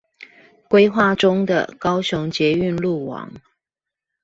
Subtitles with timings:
[0.67, 3.33] 規劃中的高雄捷運路網